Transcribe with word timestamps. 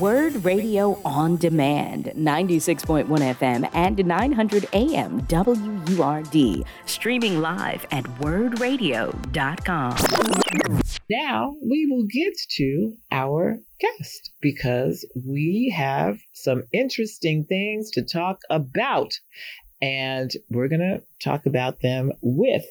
Word 0.00 0.44
Radio 0.44 1.00
on 1.04 1.36
Demand, 1.36 2.06
96.1 2.16 3.06
FM 3.06 3.70
and 3.72 4.04
900 4.04 4.66
AM 4.72 5.20
WURD, 5.28 6.64
streaming 6.86 7.40
live 7.40 7.86
at 7.92 8.02
wurdradio.com. 8.18 9.96
Now 11.08 11.54
we 11.64 11.86
will 11.86 12.04
get 12.10 12.34
to 12.56 12.94
our 13.12 13.60
guest 13.78 14.32
because 14.40 15.06
we 15.24 15.72
have 15.74 16.18
some 16.32 16.64
interesting 16.72 17.44
things 17.44 17.92
to 17.92 18.02
talk 18.02 18.40
about. 18.50 19.12
And 19.80 20.32
we're 20.50 20.68
going 20.68 20.80
to 20.80 21.02
talk 21.22 21.46
about 21.46 21.80
them 21.80 22.10
with 22.20 22.66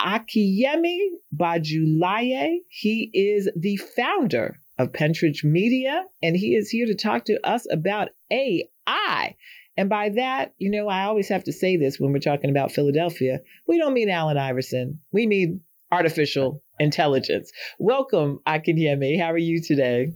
Akinyemi 0.00 1.00
Bajulaiye. 1.36 2.60
He 2.70 3.10
is 3.12 3.50
the 3.54 3.76
founder 3.76 4.58
of 4.78 4.92
Pentridge 4.92 5.44
Media, 5.44 6.04
and 6.22 6.36
he 6.36 6.54
is 6.54 6.70
here 6.70 6.86
to 6.86 6.94
talk 6.94 7.24
to 7.26 7.38
us 7.46 7.66
about 7.70 8.08
AI. 8.30 9.36
And 9.76 9.88
by 9.88 10.10
that, 10.10 10.54
you 10.58 10.70
know, 10.70 10.88
I 10.88 11.04
always 11.04 11.28
have 11.28 11.44
to 11.44 11.52
say 11.52 11.76
this 11.76 11.98
when 11.98 12.12
we're 12.12 12.18
talking 12.20 12.50
about 12.50 12.72
Philadelphia. 12.72 13.40
We 13.66 13.78
don't 13.78 13.94
mean 13.94 14.08
Allen 14.08 14.38
Iverson. 14.38 15.00
We 15.12 15.26
mean 15.26 15.60
artificial 15.90 16.62
intelligence. 16.78 17.50
Welcome, 17.78 18.40
Akinyemi. 18.46 19.20
How 19.20 19.32
are 19.32 19.38
you 19.38 19.60
today? 19.60 20.12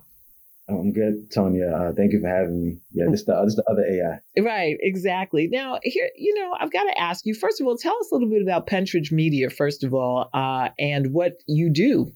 I'm 0.69 0.93
good, 0.93 1.31
Tonya. 1.31 1.73
Uh, 1.73 1.93
thank 1.95 2.13
you 2.13 2.21
for 2.21 2.29
having 2.29 2.63
me. 2.63 2.79
Yeah, 2.93 3.07
this 3.11 3.25
the 3.25 3.43
this 3.45 3.57
the 3.57 3.65
other 3.71 3.83
AI. 3.83 4.43
Right, 4.43 4.77
exactly. 4.81 5.49
Now, 5.51 5.79
here, 5.83 6.11
you 6.15 6.35
know, 6.35 6.55
I've 6.61 6.71
got 6.71 6.85
to 6.85 6.99
ask 6.99 7.25
you. 7.25 7.35
First 7.35 7.61
of 7.61 7.67
all, 7.67 7.77
tell 7.77 7.97
us 7.97 8.11
a 8.13 8.15
little 8.15 8.29
bit 8.29 8.43
about 8.43 8.67
Pentridge 8.67 9.11
Media, 9.11 9.49
first 9.49 9.83
of 9.83 9.95
all, 9.95 10.29
uh, 10.35 10.69
and 10.79 11.15
what 11.15 11.41
you 11.47 11.73
do. 11.73 12.13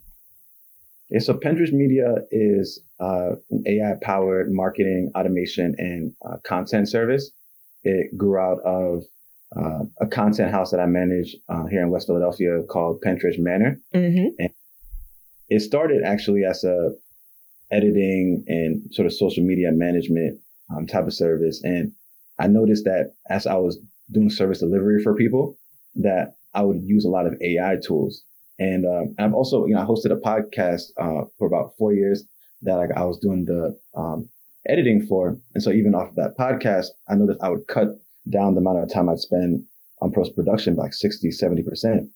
So 1.18 1.34
Pentridge 1.34 1.72
Media 1.72 2.16
is 2.30 2.80
uh, 3.00 3.32
an 3.50 3.64
AI-powered 3.66 4.50
marketing, 4.50 5.10
automation, 5.14 5.74
and 5.78 6.12
uh, 6.24 6.38
content 6.44 6.88
service. 6.88 7.30
It 7.84 8.16
grew 8.16 8.38
out 8.38 8.60
of 8.64 9.02
uh, 9.54 9.84
a 10.00 10.06
content 10.06 10.50
house 10.50 10.70
that 10.70 10.80
I 10.80 10.86
manage 10.86 11.36
uh, 11.48 11.66
here 11.66 11.82
in 11.82 11.90
West 11.90 12.06
Philadelphia 12.06 12.62
called 12.68 13.02
Pentridge 13.02 13.38
Manor. 13.38 13.78
Mm-hmm. 13.94 14.28
And 14.38 14.50
it 15.48 15.60
started 15.60 16.02
actually 16.04 16.44
as 16.44 16.64
a 16.64 16.92
editing 17.70 18.44
and 18.46 18.82
sort 18.94 19.06
of 19.06 19.12
social 19.12 19.44
media 19.44 19.70
management 19.72 20.40
um, 20.74 20.86
type 20.86 21.06
of 21.06 21.14
service. 21.14 21.60
And 21.62 21.92
I 22.38 22.46
noticed 22.46 22.84
that 22.84 23.12
as 23.28 23.46
I 23.46 23.56
was 23.56 23.78
doing 24.10 24.30
service 24.30 24.60
delivery 24.60 25.02
for 25.02 25.14
people, 25.14 25.58
that 25.96 26.36
I 26.54 26.62
would 26.62 26.82
use 26.82 27.04
a 27.04 27.10
lot 27.10 27.26
of 27.26 27.34
AI 27.42 27.76
tools. 27.84 28.22
And 28.58 28.84
um, 28.86 29.14
I've 29.18 29.34
also, 29.34 29.66
you 29.66 29.74
know, 29.74 29.80
I 29.80 29.84
hosted 29.84 30.12
a 30.12 30.16
podcast 30.16 30.90
uh, 30.98 31.26
for 31.38 31.46
about 31.46 31.72
four 31.78 31.92
years 31.92 32.24
that 32.62 32.78
I, 32.78 33.00
I 33.00 33.04
was 33.04 33.18
doing 33.18 33.44
the 33.44 33.78
um, 33.96 34.28
editing 34.68 35.06
for. 35.06 35.36
And 35.54 35.62
so 35.62 35.70
even 35.70 35.94
off 35.94 36.10
of 36.10 36.14
that 36.16 36.36
podcast, 36.38 36.86
I 37.08 37.14
noticed 37.14 37.40
I 37.42 37.48
would 37.48 37.66
cut 37.66 37.88
down 38.30 38.54
the 38.54 38.60
amount 38.60 38.78
of 38.78 38.92
time 38.92 39.08
I'd 39.08 39.18
spend 39.18 39.64
on 40.00 40.12
post 40.12 40.34
production 40.34 40.74
by 40.74 40.84
like 40.84 40.94
60, 40.94 41.30
70%. 41.30 42.08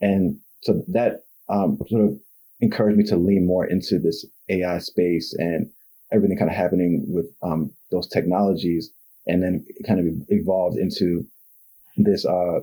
And 0.00 0.38
so 0.62 0.82
that 0.88 1.22
um, 1.48 1.78
sort 1.88 2.04
of 2.04 2.18
encouraged 2.60 2.98
me 2.98 3.04
to 3.04 3.16
lean 3.16 3.46
more 3.46 3.66
into 3.66 3.98
this 3.98 4.24
AI 4.48 4.78
space 4.78 5.34
and 5.38 5.70
everything 6.12 6.36
kind 6.36 6.50
of 6.50 6.56
happening 6.56 7.04
with 7.08 7.26
um, 7.42 7.72
those 7.90 8.08
technologies. 8.08 8.90
And 9.26 9.40
then 9.40 9.64
kind 9.86 10.00
of 10.00 10.06
evolved 10.30 10.78
into 10.78 11.24
this, 11.96 12.24
uh, 12.24 12.58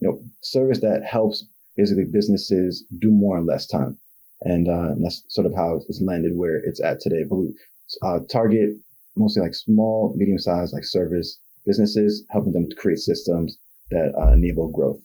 you 0.00 0.08
know, 0.08 0.22
service 0.42 0.80
that 0.80 1.02
helps 1.04 1.46
basically 1.76 2.04
businesses 2.10 2.84
do 2.98 3.10
more 3.10 3.38
in 3.38 3.46
less 3.46 3.66
time. 3.66 3.98
And, 4.42 4.68
uh, 4.68 4.92
and 4.92 5.04
that's 5.04 5.24
sort 5.28 5.46
of 5.46 5.54
how 5.54 5.80
it's 5.88 6.02
landed 6.02 6.32
where 6.34 6.56
it's 6.56 6.82
at 6.82 7.00
today. 7.00 7.24
But 7.28 7.36
we 7.36 7.54
uh, 8.02 8.20
target 8.30 8.70
mostly 9.16 9.42
like 9.42 9.54
small, 9.54 10.14
medium 10.16 10.38
sized 10.38 10.72
like 10.72 10.84
service 10.84 11.38
businesses, 11.66 12.24
helping 12.30 12.52
them 12.52 12.68
to 12.68 12.76
create 12.76 12.98
systems 12.98 13.56
that 13.90 14.12
uh, 14.18 14.32
enable 14.32 14.70
growth. 14.70 15.00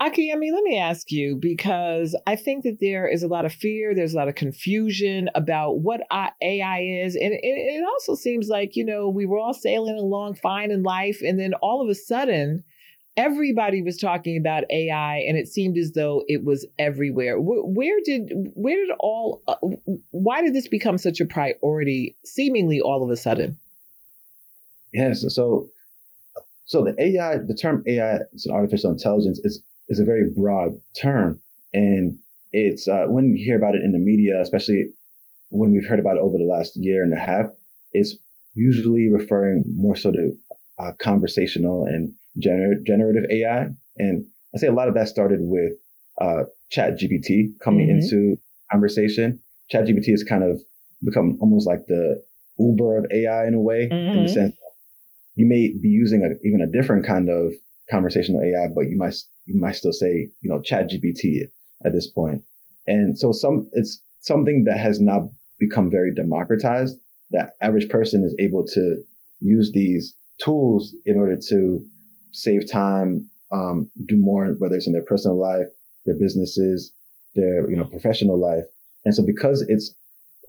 Aki, 0.00 0.32
I 0.32 0.36
mean, 0.36 0.52
let 0.52 0.64
me 0.64 0.76
ask 0.76 1.12
you 1.12 1.36
because 1.40 2.16
I 2.26 2.34
think 2.34 2.64
that 2.64 2.78
there 2.80 3.06
is 3.06 3.22
a 3.22 3.28
lot 3.28 3.44
of 3.44 3.52
fear, 3.52 3.94
there's 3.94 4.12
a 4.12 4.16
lot 4.16 4.28
of 4.28 4.34
confusion 4.34 5.30
about 5.36 5.78
what 5.78 6.00
AI 6.10 6.80
is. 6.80 7.14
And 7.14 7.32
it, 7.32 7.40
it 7.42 7.84
also 7.86 8.16
seems 8.16 8.48
like, 8.48 8.74
you 8.74 8.84
know, 8.84 9.08
we 9.08 9.24
were 9.24 9.38
all 9.38 9.54
sailing 9.54 9.96
along 9.96 10.34
fine 10.34 10.72
in 10.72 10.82
life. 10.82 11.20
And 11.22 11.38
then 11.38 11.54
all 11.62 11.80
of 11.80 11.88
a 11.88 11.94
sudden, 11.94 12.64
everybody 13.16 13.82
was 13.82 13.96
talking 13.96 14.36
about 14.36 14.64
AI 14.70 15.18
and 15.28 15.36
it 15.36 15.48
seemed 15.48 15.78
as 15.78 15.92
though 15.92 16.24
it 16.28 16.44
was 16.44 16.66
everywhere. 16.78 17.40
Where, 17.40 17.62
where 17.62 17.98
did 18.04 18.32
where 18.54 18.76
did 18.76 18.94
all 19.00 19.42
uh, 19.46 19.56
why 20.10 20.42
did 20.42 20.54
this 20.54 20.68
become 20.68 20.98
such 20.98 21.20
a 21.20 21.26
priority 21.26 22.16
seemingly 22.24 22.80
all 22.80 23.02
of 23.02 23.10
a 23.10 23.16
sudden? 23.16 23.58
Yes, 24.92 25.24
so 25.34 25.68
so 26.66 26.84
the 26.84 26.94
AI, 27.00 27.38
the 27.38 27.54
term 27.54 27.84
AI, 27.86 28.18
is 28.32 28.46
an 28.46 28.54
artificial 28.54 28.90
intelligence, 28.90 29.40
is 29.44 29.62
is 29.88 30.00
a 30.00 30.04
very 30.04 30.30
broad 30.30 30.72
term, 31.00 31.40
and 31.72 32.18
it's 32.52 32.88
uh, 32.88 33.04
when 33.08 33.36
you 33.36 33.44
hear 33.44 33.56
about 33.56 33.74
it 33.74 33.82
in 33.82 33.92
the 33.92 33.98
media, 33.98 34.40
especially 34.40 34.86
when 35.50 35.72
we've 35.72 35.86
heard 35.86 36.00
about 36.00 36.16
it 36.16 36.22
over 36.22 36.38
the 36.38 36.44
last 36.44 36.76
year 36.76 37.02
and 37.02 37.12
a 37.12 37.18
half, 37.18 37.46
it's 37.92 38.16
usually 38.54 39.08
referring 39.08 39.64
more 39.76 39.94
so 39.94 40.10
to 40.10 40.36
uh, 40.78 40.92
conversational 40.98 41.84
and 41.84 42.12
gener- 42.42 42.84
generative 42.86 43.24
AI. 43.30 43.68
And 43.96 44.26
I 44.54 44.58
say 44.58 44.66
a 44.66 44.72
lot 44.72 44.88
of 44.88 44.94
that 44.94 45.08
started 45.08 45.38
with 45.40 45.72
uh, 46.20 46.44
Chat 46.70 46.98
GPT 46.98 47.58
coming 47.62 47.88
mm-hmm. 47.88 48.00
into 48.00 48.36
conversation. 48.70 49.40
Chat 49.70 49.86
GPT 49.86 50.10
has 50.10 50.24
kind 50.24 50.44
of 50.44 50.60
become 51.04 51.38
almost 51.40 51.66
like 51.66 51.86
the 51.86 52.22
Uber 52.58 52.98
of 52.98 53.06
AI 53.10 53.46
in 53.46 53.54
a 53.54 53.60
way, 53.60 53.88
mm-hmm. 53.90 53.94
in 53.94 54.16
the 54.16 54.22
mm-hmm. 54.24 54.32
sense 54.32 54.56
you 55.34 55.46
may 55.46 55.72
be 55.80 55.88
using 55.88 56.24
a, 56.24 56.46
even 56.46 56.60
a 56.60 56.66
different 56.66 57.06
kind 57.06 57.28
of 57.28 57.52
conversational 57.90 58.40
AI, 58.40 58.68
but 58.74 58.88
you 58.88 58.96
might 58.96 59.14
you 59.46 59.60
might 59.60 59.74
still 59.74 59.92
say 59.92 60.28
you 60.40 60.50
know 60.50 60.60
Chat 60.60 60.90
GPT 60.90 61.42
at 61.84 61.92
this 61.92 62.06
point. 62.06 62.42
And 62.86 63.18
so 63.18 63.32
some 63.32 63.68
it's 63.72 64.00
something 64.20 64.64
that 64.64 64.78
has 64.78 65.00
now 65.00 65.30
become 65.58 65.90
very 65.90 66.14
democratized. 66.14 66.98
That 67.30 67.50
average 67.60 67.88
person 67.88 68.24
is 68.24 68.34
able 68.38 68.64
to 68.66 69.02
use 69.40 69.72
these 69.72 70.14
tools 70.38 70.94
in 71.04 71.16
order 71.16 71.36
to 71.48 71.84
save 72.34 72.70
time, 72.70 73.28
um, 73.52 73.90
do 74.06 74.16
more, 74.16 74.48
whether 74.58 74.74
it's 74.74 74.86
in 74.86 74.92
their 74.92 75.02
personal 75.04 75.38
life, 75.38 75.66
their 76.04 76.18
businesses, 76.18 76.92
their 77.34 77.70
you 77.70 77.76
know 77.76 77.84
professional 77.84 78.38
life. 78.38 78.64
And 79.04 79.14
so 79.14 79.24
because 79.24 79.62
it's 79.68 79.94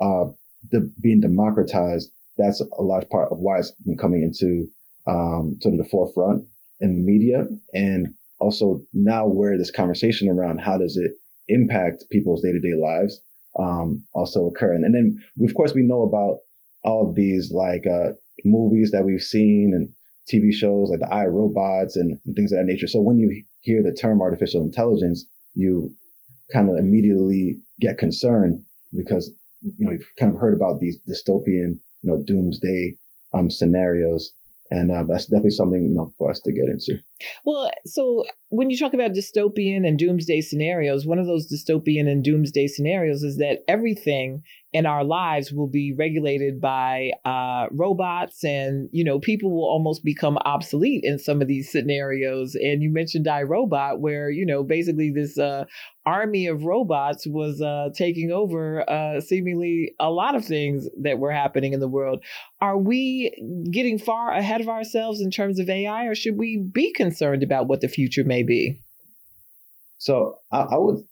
uh, 0.01 0.25
the, 0.71 0.91
being 1.01 1.21
democratized, 1.21 2.11
that's 2.37 2.61
a 2.61 2.81
large 2.81 3.07
part 3.09 3.31
of 3.31 3.39
why 3.39 3.59
it's 3.59 3.71
been 3.85 3.97
coming 3.97 4.23
into 4.23 4.67
um, 5.07 5.57
sort 5.61 5.73
of 5.73 5.77
the 5.77 5.89
forefront 5.89 6.43
in 6.79 6.95
the 6.95 7.01
media 7.01 7.45
and 7.73 8.13
also 8.39 8.81
now 8.93 9.25
where 9.25 9.57
this 9.57 9.71
conversation 9.71 10.29
around 10.29 10.59
how 10.59 10.77
does 10.77 10.97
it 10.97 11.11
impact 11.47 12.03
people's 12.11 12.41
day-to-day 12.41 12.73
lives 12.75 13.21
um, 13.59 14.03
also 14.13 14.47
occur 14.47 14.73
and, 14.73 14.83
and 14.83 14.93
then 14.93 15.17
of 15.47 15.55
course 15.55 15.73
we 15.73 15.83
know 15.83 16.01
about 16.01 16.39
all 16.83 17.07
of 17.07 17.15
these 17.15 17.51
like 17.51 17.85
uh, 17.87 18.11
movies 18.43 18.91
that 18.91 19.05
we've 19.05 19.21
seen 19.21 19.71
and 19.73 19.89
tv 20.31 20.53
shows 20.53 20.89
like 20.89 20.99
the 20.99 21.13
i 21.13 21.25
robots 21.25 21.95
and, 21.95 22.19
and 22.25 22.35
things 22.35 22.51
of 22.51 22.57
that 22.57 22.65
nature 22.65 22.87
so 22.87 23.01
when 23.01 23.17
you 23.17 23.43
hear 23.61 23.81
the 23.83 23.93
term 23.93 24.21
artificial 24.21 24.61
intelligence 24.61 25.25
you 25.53 25.91
kind 26.51 26.69
of 26.69 26.77
immediately 26.77 27.57
get 27.79 27.97
concerned 27.97 28.63
because 28.95 29.31
you 29.61 29.85
know 29.85 29.91
you've 29.91 30.11
kind 30.19 30.33
of 30.33 30.39
heard 30.39 30.55
about 30.55 30.79
these 30.79 30.97
dystopian 31.09 31.77
you 32.01 32.11
know 32.11 32.23
doomsday 32.25 32.95
um, 33.33 33.49
scenarios 33.49 34.33
and 34.71 34.91
uh, 34.91 35.03
that's 35.03 35.25
definitely 35.25 35.51
something 35.51 35.83
you 35.83 35.93
know 35.93 36.13
for 36.17 36.29
us 36.31 36.39
to 36.41 36.51
get 36.51 36.65
into. 36.65 36.99
Well, 37.45 37.69
so 37.85 38.25
when 38.49 38.69
you 38.69 38.77
talk 38.77 38.93
about 38.93 39.11
dystopian 39.11 39.87
and 39.87 39.97
doomsday 39.97 40.41
scenarios, 40.41 41.05
one 41.05 41.19
of 41.19 41.27
those 41.27 41.51
dystopian 41.51 42.09
and 42.09 42.23
doomsday 42.23 42.67
scenarios 42.67 43.23
is 43.23 43.37
that 43.37 43.59
everything 43.67 44.43
in 44.73 44.85
our 44.85 45.05
lives 45.05 45.53
will 45.53 45.67
be 45.67 45.93
regulated 45.97 46.59
by 46.59 47.11
uh, 47.23 47.67
robots, 47.71 48.43
and 48.43 48.89
you 48.91 49.05
know 49.05 49.19
people 49.19 49.51
will 49.51 49.69
almost 49.69 50.03
become 50.03 50.37
obsolete 50.43 51.01
in 51.05 51.17
some 51.17 51.41
of 51.41 51.47
these 51.47 51.71
scenarios. 51.71 52.55
And 52.55 52.83
you 52.83 52.91
mentioned 52.91 53.25
iRobot, 53.25 53.99
where 53.99 54.29
you 54.29 54.45
know 54.45 54.63
basically 54.63 55.11
this 55.15 55.37
uh, 55.37 55.63
army 56.05 56.47
of 56.47 56.63
robots 56.63 57.25
was 57.25 57.61
uh, 57.61 57.89
taking 57.95 58.31
over 58.31 58.87
uh, 58.89 59.21
seemingly 59.21 59.93
a 59.99 60.11
lot 60.11 60.35
of 60.35 60.43
things 60.43 60.89
that 61.01 61.19
were 61.19 61.31
happening 61.31 61.71
in 61.71 61.79
the 61.79 61.87
world. 61.87 62.21
Are 62.59 62.77
we 62.77 63.31
getting 63.71 63.97
far 63.97 64.33
ahead 64.33 64.59
of 64.59 64.67
ourselves 64.67 65.21
in 65.21 65.31
terms 65.31 65.57
of 65.57 65.69
AI, 65.69 66.05
or 66.05 66.15
should 66.15 66.37
we 66.37 66.57
be 66.57 66.91
concerned 66.91 67.04
about 67.43 67.67
what 67.67 67.81
the 67.81 67.87
future 67.87 68.23
may 68.23 68.43
be? 68.43 68.79
So 69.97 70.37
I, 70.51 70.61
I 70.61 70.77
would, 70.77 71.03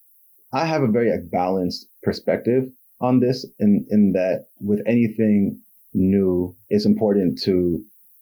I 0.52 0.66
have 0.66 0.84
a 0.84 0.88
very 0.88 1.12
like, 1.12 1.32
balanced 1.32 1.88
perspective 2.04 2.70
on 3.02 3.20
this, 3.20 3.46
in 3.60 3.86
in 3.90 4.14
that 4.14 4.48
with 4.60 4.82
anything 4.88 5.60
new, 5.94 6.56
it's 6.70 6.86
important 6.86 7.42
to 7.44 7.52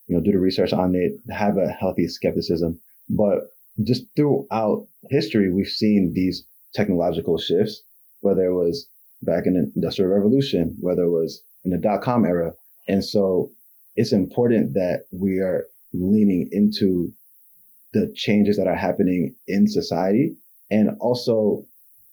you 0.08 0.16
know 0.16 0.22
do 0.22 0.32
the 0.32 0.40
research 0.40 0.74
on 0.74 0.96
it, 0.96 1.14
have 1.30 1.58
a 1.58 1.68
healthy 1.68 2.08
skepticism, 2.08 2.80
but 3.10 3.40
just 3.84 4.06
throughout 4.16 4.88
history, 5.10 5.52
we've 5.52 5.68
seen 5.68 6.14
these 6.14 6.46
technological 6.74 7.38
shifts, 7.38 7.84
whether 8.22 8.46
it 8.46 8.54
was 8.54 8.88
back 9.22 9.46
in 9.46 9.54
the 9.54 9.72
industrial 9.76 10.12
revolution, 10.12 10.76
whether 10.80 11.04
it 11.04 11.12
was 11.12 11.42
in 11.64 11.72
the 11.72 11.78
dot 11.78 12.02
com 12.02 12.26
era. 12.26 12.54
And 12.88 13.04
so 13.04 13.52
it's 13.96 14.12
important 14.12 14.74
that 14.74 15.06
we 15.12 15.40
are 15.40 15.66
leaning 15.94 16.50
into 16.52 17.14
the 17.94 18.12
changes 18.16 18.58
that 18.58 18.68
are 18.68 18.76
happening 18.76 19.36
in 19.48 19.68
society 19.68 20.36
and 20.70 20.92
also 21.00 21.66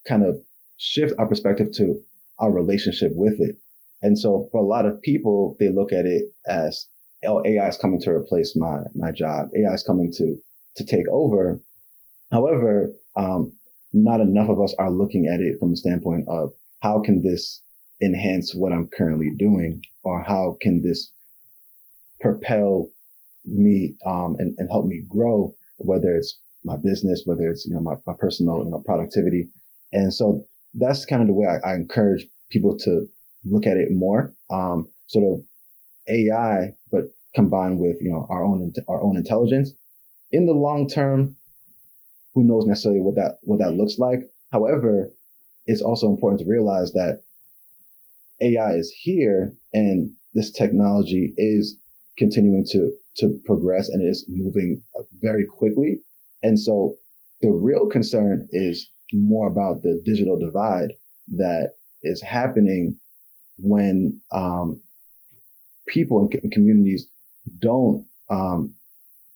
kind 0.06 0.24
of 0.24 0.36
shift 0.76 1.14
our 1.18 1.26
perspective 1.26 1.68
to 1.72 2.00
our 2.38 2.52
relationship 2.52 3.12
with 3.14 3.40
it. 3.40 3.56
And 4.02 4.18
so 4.18 4.48
for 4.52 4.60
a 4.60 4.66
lot 4.66 4.86
of 4.86 5.00
people, 5.02 5.56
they 5.58 5.68
look 5.70 5.92
at 5.92 6.06
it 6.06 6.24
as, 6.46 6.86
oh, 7.24 7.42
AI 7.44 7.68
is 7.68 7.76
coming 7.76 8.00
to 8.02 8.10
replace 8.10 8.54
my, 8.56 8.78
my 8.94 9.10
job. 9.10 9.48
AI 9.56 9.74
is 9.74 9.82
coming 9.82 10.12
to, 10.16 10.36
to 10.76 10.84
take 10.84 11.06
over. 11.08 11.60
However, 12.30 12.92
um, 13.16 13.52
not 13.92 14.20
enough 14.20 14.48
of 14.48 14.60
us 14.60 14.74
are 14.78 14.90
looking 14.90 15.26
at 15.26 15.40
it 15.40 15.58
from 15.58 15.72
a 15.72 15.76
standpoint 15.76 16.26
of 16.28 16.52
how 16.80 17.00
can 17.00 17.22
this 17.22 17.62
enhance 18.02 18.54
what 18.54 18.72
I'm 18.72 18.88
currently 18.88 19.32
doing 19.36 19.82
or 20.04 20.22
how 20.22 20.56
can 20.60 20.82
this 20.82 21.10
propel 22.20 22.90
me 23.44 23.94
um, 24.06 24.36
and, 24.38 24.54
and 24.58 24.68
help 24.70 24.86
me 24.86 25.02
grow, 25.08 25.54
whether 25.78 26.14
it's 26.14 26.38
my 26.64 26.76
business, 26.76 27.22
whether 27.24 27.48
it's 27.48 27.66
you 27.66 27.74
know 27.74 27.80
my, 27.80 27.94
my 28.06 28.14
personal 28.18 28.64
you 28.64 28.70
know 28.70 28.82
productivity. 28.84 29.48
And 29.92 30.12
so 30.12 30.44
that's 30.74 31.06
kind 31.06 31.22
of 31.22 31.28
the 31.28 31.34
way 31.34 31.46
I, 31.46 31.70
I 31.70 31.74
encourage 31.74 32.26
people 32.50 32.76
to 32.78 33.06
look 33.44 33.66
at 33.66 33.76
it 33.76 33.88
more, 33.90 34.34
um, 34.50 34.88
sort 35.06 35.24
of 35.24 35.44
AI, 36.08 36.74
but 36.90 37.04
combined 37.34 37.78
with 37.78 37.96
you 38.00 38.10
know 38.10 38.26
our 38.28 38.44
own 38.44 38.72
our 38.88 39.02
own 39.02 39.16
intelligence. 39.16 39.72
In 40.30 40.46
the 40.46 40.52
long 40.52 40.88
term, 40.88 41.36
who 42.34 42.44
knows 42.44 42.66
necessarily 42.66 43.00
what 43.00 43.16
that 43.16 43.38
what 43.42 43.58
that 43.60 43.74
looks 43.74 43.98
like. 43.98 44.20
However, 44.52 45.10
it's 45.66 45.82
also 45.82 46.08
important 46.08 46.40
to 46.40 46.50
realize 46.50 46.92
that 46.92 47.22
AI 48.40 48.72
is 48.72 48.90
here 48.90 49.52
and 49.72 50.10
this 50.34 50.50
technology 50.50 51.34
is 51.36 51.76
continuing 52.16 52.64
to 52.70 52.92
to 53.18 53.40
progress 53.44 53.88
and 53.88 54.06
is 54.06 54.24
moving 54.28 54.82
very 55.20 55.44
quickly. 55.46 56.00
And 56.42 56.58
so 56.58 56.94
the 57.40 57.50
real 57.50 57.86
concern 57.86 58.48
is 58.50 58.90
more 59.12 59.48
about 59.48 59.82
the 59.82 60.00
digital 60.04 60.38
divide 60.38 60.92
that 61.36 61.72
is 62.02 62.22
happening 62.22 62.96
when 63.58 64.20
um, 64.32 64.80
people 65.86 66.28
and 66.42 66.52
communities 66.52 67.08
don't 67.58 68.06
um, 68.30 68.74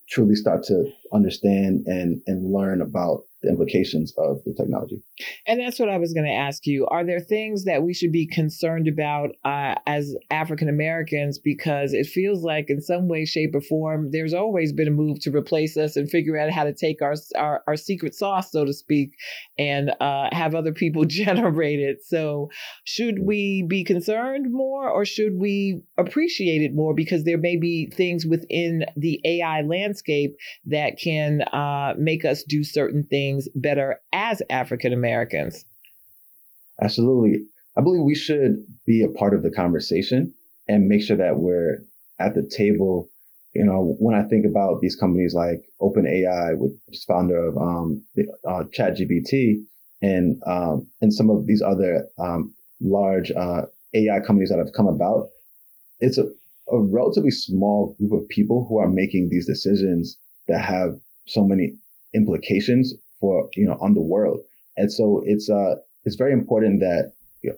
truly 0.08 0.34
start 0.34 0.62
to 0.64 0.90
understand 1.12 1.84
and 1.86 2.22
and 2.26 2.52
learn 2.52 2.80
about 2.80 3.24
the 3.42 3.48
implications 3.48 4.14
of 4.16 4.42
the 4.44 4.54
technology. 4.54 5.02
And 5.46 5.60
that's 5.60 5.78
what 5.78 5.88
I 5.88 5.98
was 5.98 6.12
going 6.12 6.26
to 6.26 6.32
ask 6.32 6.66
you. 6.66 6.86
Are 6.86 7.04
there 7.04 7.20
things 7.20 7.64
that 7.64 7.82
we 7.82 7.92
should 7.92 8.12
be 8.12 8.26
concerned 8.26 8.88
about 8.88 9.30
uh, 9.44 9.74
as 9.86 10.14
African 10.30 10.68
Americans? 10.68 11.38
Because 11.38 11.92
it 11.92 12.06
feels 12.06 12.44
like, 12.44 12.66
in 12.68 12.80
some 12.80 13.08
way, 13.08 13.24
shape, 13.24 13.54
or 13.54 13.60
form, 13.60 14.10
there's 14.12 14.34
always 14.34 14.72
been 14.72 14.88
a 14.88 14.92
move 14.92 15.20
to 15.22 15.30
replace 15.34 15.76
us 15.76 15.96
and 15.96 16.08
figure 16.08 16.38
out 16.38 16.50
how 16.50 16.64
to 16.64 16.72
take 16.72 17.02
our 17.02 17.14
our, 17.36 17.62
our 17.66 17.76
secret 17.76 18.14
sauce, 18.14 18.52
so 18.52 18.64
to 18.64 18.72
speak, 18.72 19.10
and 19.58 19.92
uh, 20.00 20.28
have 20.32 20.54
other 20.54 20.72
people 20.72 21.04
generate 21.06 21.80
it. 21.80 22.04
So, 22.04 22.50
should 22.84 23.18
we 23.20 23.64
be 23.68 23.84
concerned 23.84 24.52
more, 24.52 24.88
or 24.88 25.04
should 25.04 25.38
we 25.38 25.82
appreciate 25.98 26.62
it 26.62 26.74
more? 26.74 26.94
Because 26.94 27.24
there 27.24 27.38
may 27.38 27.56
be 27.56 27.90
things 27.92 28.24
within 28.24 28.84
the 28.96 29.20
AI 29.24 29.62
landscape 29.62 30.36
that 30.66 30.96
can 31.02 31.42
uh, 31.52 31.94
make 31.98 32.24
us 32.24 32.42
do 32.42 32.62
certain 32.62 33.04
things 33.04 33.48
better 33.54 34.00
as 34.12 34.42
African 34.50 34.92
Americans? 34.92 35.64
Absolutely. 36.80 37.44
I 37.76 37.80
believe 37.80 38.02
we 38.02 38.14
should 38.14 38.64
be 38.86 39.02
a 39.02 39.18
part 39.18 39.34
of 39.34 39.42
the 39.42 39.50
conversation 39.50 40.34
and 40.68 40.88
make 40.88 41.02
sure 41.02 41.16
that 41.16 41.38
we're 41.38 41.78
at 42.18 42.34
the 42.34 42.42
table. 42.42 43.08
You 43.54 43.64
know, 43.64 43.96
when 43.98 44.14
I 44.14 44.22
think 44.28 44.46
about 44.46 44.80
these 44.80 44.96
companies 44.96 45.34
like 45.34 45.62
OpenAI, 45.80 46.56
which 46.56 46.72
is 46.88 47.04
founder 47.04 47.48
of 47.48 47.56
um, 47.56 48.04
uh, 48.48 48.64
ChatGPT, 48.76 49.62
and 50.00 50.40
um, 50.46 50.86
and 51.00 51.12
some 51.12 51.30
of 51.30 51.46
these 51.46 51.62
other 51.62 52.06
um, 52.18 52.54
large 52.80 53.30
uh, 53.30 53.62
AI 53.94 54.20
companies 54.20 54.50
that 54.50 54.58
have 54.58 54.72
come 54.74 54.88
about, 54.88 55.28
it's 56.00 56.18
a, 56.18 56.24
a 56.70 56.80
relatively 56.80 57.30
small 57.30 57.94
group 57.98 58.12
of 58.12 58.28
people 58.28 58.66
who 58.68 58.78
are 58.78 58.88
making 58.88 59.28
these 59.30 59.46
decisions 59.46 60.18
that 60.48 60.60
have 60.60 60.98
so 61.26 61.44
many 61.44 61.74
implications 62.14 62.94
for 63.20 63.48
you 63.54 63.64
know 63.64 63.78
on 63.80 63.94
the 63.94 64.02
world. 64.02 64.40
And 64.76 64.92
so 64.92 65.22
it's 65.24 65.48
uh 65.48 65.76
it's 66.04 66.16
very 66.16 66.32
important 66.32 66.80
that 66.80 67.12
you 67.42 67.50
know, 67.50 67.56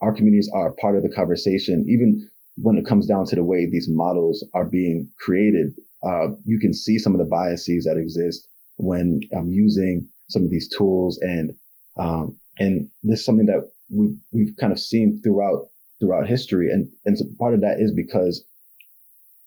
our 0.00 0.12
communities 0.12 0.50
are 0.52 0.72
part 0.72 0.96
of 0.96 1.02
the 1.02 1.08
conversation, 1.08 1.84
even 1.88 2.28
when 2.56 2.76
it 2.76 2.86
comes 2.86 3.06
down 3.06 3.26
to 3.26 3.36
the 3.36 3.44
way 3.44 3.66
these 3.66 3.88
models 3.88 4.44
are 4.54 4.64
being 4.64 5.08
created. 5.18 5.74
Uh, 6.06 6.28
you 6.44 6.58
can 6.58 6.72
see 6.72 6.98
some 6.98 7.14
of 7.14 7.18
the 7.18 7.24
biases 7.24 7.84
that 7.84 7.96
exist 7.96 8.48
when 8.76 9.20
um, 9.36 9.50
using 9.50 10.06
some 10.28 10.44
of 10.44 10.50
these 10.50 10.68
tools, 10.68 11.18
and 11.22 11.54
um, 11.98 12.36
and 12.58 12.88
this 13.02 13.20
is 13.20 13.24
something 13.24 13.46
that 13.46 13.70
we 13.90 14.14
we've 14.32 14.54
kind 14.60 14.72
of 14.72 14.78
seen 14.78 15.20
throughout 15.22 15.68
throughout 15.98 16.28
history, 16.28 16.70
and 16.70 16.88
and 17.06 17.18
so 17.18 17.24
part 17.38 17.54
of 17.54 17.60
that 17.62 17.80
is 17.80 17.92
because 17.92 18.44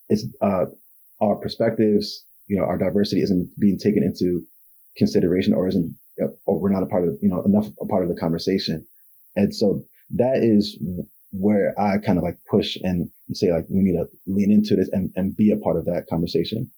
it's 0.10 0.26
uh, 0.42 0.66
our 1.22 1.36
perspectives, 1.36 2.26
you 2.50 2.57
know, 2.57 2.66
our 2.66 2.78
diversity 2.78 3.22
isn't 3.22 3.50
being 3.57 3.78
taken 3.78 4.04
into 4.04 4.44
consideration 4.98 5.54
or 5.54 5.68
isn't 5.68 5.96
or 6.46 6.60
we're 6.60 6.72
not 6.72 6.84
a 6.84 6.88
part 6.88 7.07
of 7.07 7.18
you 7.22 7.30
know 7.30 7.42
enough 7.44 7.68
a 7.80 7.86
part 7.86 8.04
of 8.04 8.10
the 8.10 8.19
conversation. 8.19 8.86
And 9.36 9.56
so 9.56 9.84
that 10.12 10.38
is 10.38 10.78
where 11.31 11.80
i 11.80 12.00
kind 12.00 12.18
of 12.18 12.24
like 12.24 12.40
push 12.50 12.75
and 12.81 13.07
say 13.34 13.54
like 13.54 13.66
we 13.69 13.84
need 13.84 13.94
to 13.94 14.07
lean 14.25 14.51
into 14.51 14.75
this 14.75 14.90
and, 14.92 15.12
and 15.16 15.38
be 15.38 15.51
a 15.51 15.57
part 15.57 15.78
of 15.78 15.86
that 15.86 16.07
conversation. 16.10 16.69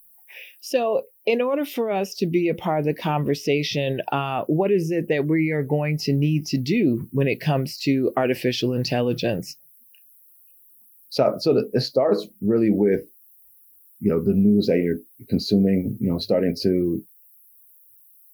So 0.59 1.03
in 1.25 1.41
order 1.41 1.65
for 1.65 1.89
us 1.89 2.13
to 2.15 2.25
be 2.25 2.49
a 2.49 2.53
part 2.53 2.79
of 2.79 2.85
the 2.85 2.93
conversation 2.93 4.01
uh, 4.11 4.43
what 4.47 4.69
is 4.69 4.91
it 4.91 5.07
that 5.07 5.27
we 5.27 5.51
are 5.51 5.63
going 5.63 5.97
to 5.99 6.11
need 6.11 6.45
to 6.47 6.57
do 6.57 7.07
when 7.11 7.27
it 7.27 7.39
comes 7.39 7.77
to 7.79 8.11
artificial 8.17 8.73
intelligence? 8.73 9.55
So 11.09 11.35
so 11.39 11.53
the, 11.53 11.71
it 11.73 11.81
starts 11.81 12.27
really 12.41 12.69
with 12.69 13.01
you 14.01 14.09
know 14.11 14.23
the 14.23 14.33
news 14.33 14.67
that 14.67 14.79
you're 14.79 14.99
consuming 15.29 15.97
you 16.01 16.11
know 16.11 16.17
starting 16.17 16.55
to 16.63 17.01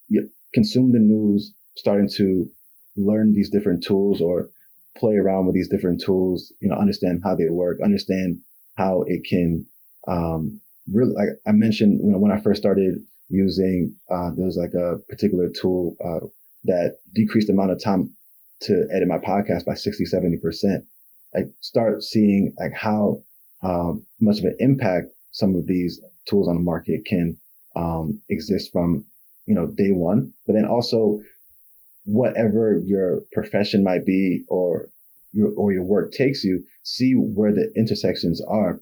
you 0.09 0.29
consume 0.53 0.91
the 0.91 0.99
news, 0.99 1.53
starting 1.75 2.09
to 2.15 2.49
learn 2.95 3.33
these 3.33 3.49
different 3.49 3.83
tools 3.83 4.21
or 4.21 4.49
play 4.97 5.15
around 5.15 5.45
with 5.45 5.55
these 5.55 5.69
different 5.69 6.01
tools, 6.01 6.51
you 6.59 6.69
know, 6.69 6.75
understand 6.75 7.21
how 7.23 7.35
they 7.35 7.49
work, 7.49 7.77
understand 7.83 8.39
how 8.75 9.03
it 9.07 9.21
can, 9.29 9.65
um, 10.07 10.59
really, 10.91 11.13
like 11.13 11.29
I 11.45 11.51
mentioned, 11.51 11.99
you 12.03 12.11
know, 12.11 12.17
when 12.17 12.31
I 12.31 12.39
first 12.39 12.61
started 12.61 12.95
using, 13.29 13.93
uh, 14.09 14.31
there 14.35 14.45
was 14.45 14.57
like 14.57 14.73
a 14.73 14.97
particular 15.09 15.49
tool, 15.49 15.95
uh, 16.03 16.25
that 16.63 16.97
decreased 17.13 17.47
the 17.47 17.53
amount 17.53 17.71
of 17.71 17.83
time 17.83 18.09
to 18.61 18.87
edit 18.91 19.07
my 19.07 19.19
podcast 19.19 19.65
by 19.65 19.75
60, 19.75 20.05
70%. 20.05 20.83
Like 21.35 21.45
start 21.61 22.01
seeing 22.03 22.53
like 22.59 22.73
how, 22.73 23.21
um, 23.61 24.05
much 24.19 24.39
of 24.39 24.45
an 24.45 24.55
impact 24.59 25.07
some 25.37 25.55
of 25.55 25.67
these 25.67 26.01
tools 26.27 26.47
on 26.47 26.55
the 26.55 26.61
market 26.61 27.05
can, 27.05 27.37
um, 27.75 28.19
exist 28.29 28.71
from 28.71 29.05
you 29.47 29.55
know, 29.55 29.67
day 29.67 29.91
one, 29.91 30.33
but 30.45 30.53
then 30.53 30.65
also 30.65 31.19
whatever 32.05 32.81
your 32.85 33.21
profession 33.31 33.83
might 33.83 34.05
be 34.05 34.43
or 34.49 34.89
your, 35.33 35.51
or 35.57 35.71
your 35.71 35.83
work 35.83 36.11
takes 36.11 36.43
you, 36.43 36.63
see 36.83 37.13
where 37.13 37.53
the 37.53 37.71
intersections 37.75 38.41
are. 38.47 38.79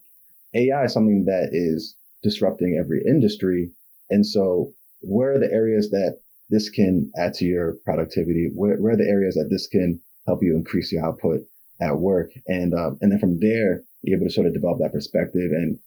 AI 0.54 0.86
is 0.86 0.94
something 0.94 1.26
that 1.26 1.50
is 1.52 1.96
disrupting 2.24 2.78
every 2.80 3.04
industry. 3.06 3.72
And 4.10 4.26
so 4.26 4.74
where 5.02 5.36
are 5.36 5.40
the 5.40 5.52
areas 5.52 5.92
that 5.92 6.20
this 6.50 6.70
can 6.70 7.12
add 7.18 7.34
to 7.36 7.46
your 7.46 7.78
productivity? 7.84 8.50
Where, 8.54 8.78
where 8.78 8.94
are 8.94 8.98
the 8.98 9.10
areas 9.10 9.36
that 9.36 9.50
this 9.50 9.68
can 9.68 10.00
help 10.26 10.40
you 10.42 10.56
increase 10.56 10.92
your 10.92 11.06
output 11.06 11.42
at 11.80 12.00
work? 12.00 12.32
And, 12.48 12.74
uh, 12.74 12.92
and 13.02 13.12
then 13.12 13.20
from 13.20 13.40
there, 13.40 13.84
you're 14.02 14.18
able 14.18 14.28
to 14.28 14.34
sort 14.34 14.48
of 14.48 14.54
develop 14.54 14.80
that 14.80 14.94
perspective 14.94 15.52
and 15.52 15.78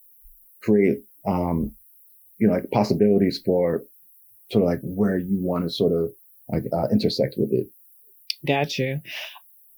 create, 0.63 0.99
um, 1.27 1.73
you 2.39 2.47
know, 2.47 2.55
like 2.55 2.71
possibilities 2.71 3.41
for 3.45 3.83
sort 4.51 4.65
of 4.65 4.69
like 4.69 4.81
where 4.83 5.19
you 5.19 5.39
want 5.41 5.65
to 5.65 5.71
sort 5.71 5.93
of 5.93 6.11
like 6.49 6.65
uh, 6.73 6.89
intersect 6.91 7.35
with 7.37 7.53
it. 7.53 7.67
Got 8.47 8.79
you. 8.79 9.01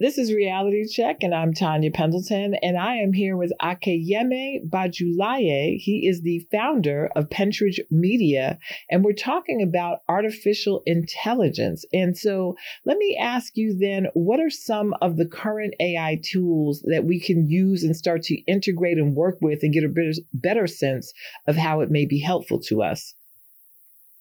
This 0.00 0.16
is 0.16 0.32
Reality 0.32 0.86
Check, 0.88 1.22
and 1.22 1.34
I'm 1.34 1.52
Tonya 1.52 1.92
Pendleton, 1.92 2.54
and 2.62 2.78
I 2.78 2.94
am 2.94 3.12
here 3.12 3.36
with 3.36 3.52
Akinyemi 3.60 4.66
Bajulaiye. 4.66 5.76
He 5.76 6.08
is 6.08 6.22
the 6.22 6.38
founder 6.50 7.10
of 7.14 7.28
Pentridge 7.28 7.78
Media, 7.90 8.58
and 8.90 9.04
we're 9.04 9.12
talking 9.12 9.60
about 9.60 9.98
artificial 10.08 10.82
intelligence. 10.86 11.84
And 11.92 12.16
so 12.16 12.56
let 12.86 12.96
me 12.96 13.14
ask 13.20 13.58
you 13.58 13.76
then, 13.78 14.06
what 14.14 14.40
are 14.40 14.48
some 14.48 14.94
of 15.02 15.18
the 15.18 15.26
current 15.26 15.74
AI 15.80 16.18
tools 16.24 16.82
that 16.86 17.04
we 17.04 17.20
can 17.20 17.50
use 17.50 17.84
and 17.84 17.94
start 17.94 18.22
to 18.22 18.40
integrate 18.50 18.96
and 18.96 19.14
work 19.14 19.36
with 19.42 19.58
and 19.62 19.74
get 19.74 19.84
a 19.84 19.88
better, 19.88 20.12
better 20.32 20.66
sense 20.66 21.12
of 21.46 21.56
how 21.56 21.82
it 21.82 21.90
may 21.90 22.06
be 22.06 22.20
helpful 22.20 22.58
to 22.58 22.82
us? 22.82 23.14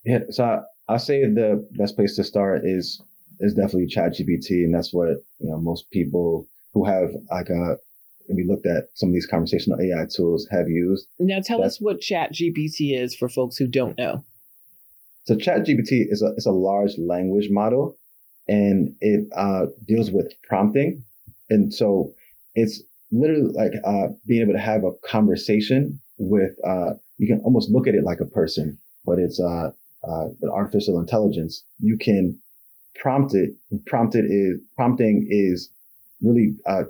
Yeah, 0.03 0.19
so 0.29 0.43
I, 0.43 0.93
I 0.93 0.98
say 0.98 1.21
the 1.21 1.65
best 1.77 1.95
place 1.95 2.17
to 2.17 2.25
start 2.25 2.65
is 2.65 3.01
is 3.39 3.53
definitely 3.53 3.88
ChatGPT, 3.88 4.63
and 4.63 4.74
that's 4.74 4.93
what 4.93 5.10
you 5.39 5.50
know 5.50 5.60
most 5.60 5.89
people 5.91 6.48
who 6.74 6.86
have 6.86 7.10
like 7.31 7.50
a 7.50 7.77
and 8.29 8.38
we 8.38 8.46
looked 8.46 8.67
at 8.67 8.89
some 8.93 9.10
of 9.10 9.13
these 9.13 9.25
conversational 9.25 9.79
AI 9.81 10.05
tools 10.05 10.48
have 10.51 10.69
used. 10.69 11.08
Now, 11.17 11.39
tell 11.43 11.63
us 11.63 11.81
what 11.81 12.00
Chat 12.00 12.31
GPT 12.31 12.98
is 12.98 13.15
for 13.15 13.27
folks 13.27 13.58
who 13.58 13.67
don't 13.67 13.98
know. 13.98 14.24
So, 15.25 15.36
Chat 15.36 15.65
GPT 15.65 16.05
is 16.10 16.22
a 16.22 16.34
is 16.38 16.46
a 16.46 16.51
large 16.51 16.98
language 16.98 17.50
model, 17.50 17.98
and 18.48 18.96
it 19.01 19.27
uh, 19.36 19.65
deals 19.88 20.12
with 20.12 20.31
prompting, 20.43 21.03
and 21.50 21.74
so 21.74 22.13
it's 22.55 22.81
literally 23.12 23.51
like 23.51 23.74
uh, 23.84 24.13
being 24.27 24.41
able 24.41 24.53
to 24.53 24.60
have 24.60 24.84
a 24.84 24.91
conversation 25.05 26.00
with. 26.17 26.51
Uh, 26.65 26.93
you 27.17 27.27
can 27.27 27.41
almost 27.41 27.69
look 27.69 27.86
at 27.88 27.96
it 27.96 28.03
like 28.03 28.22
a 28.22 28.25
person, 28.25 28.77
but 29.05 29.19
it's 29.19 29.41
uh, 29.41 29.72
uh, 30.08 30.25
an 30.41 30.50
artificial 30.50 31.00
intelligence. 31.00 31.65
You 31.79 31.98
can 31.98 32.39
prompt 32.96 33.34
it. 33.34 33.51
Prompted 33.86 34.25
is 34.29 34.60
prompting 34.75 35.27
is 35.29 35.69
really 36.22 36.55
uh, 36.65 36.84